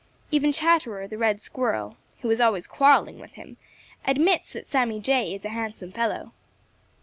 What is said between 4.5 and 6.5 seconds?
that Sammy Jay is a handsome fellow.